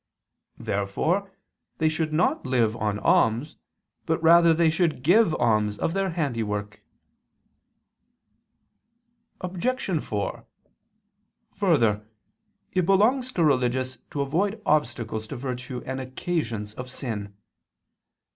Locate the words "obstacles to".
14.65-15.35